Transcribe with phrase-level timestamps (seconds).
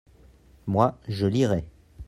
[0.65, 1.63] moi, je lirai.